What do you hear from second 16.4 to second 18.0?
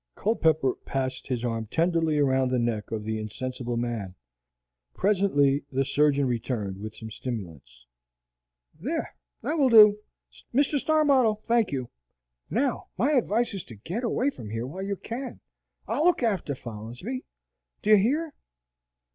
Folinsbee. Do you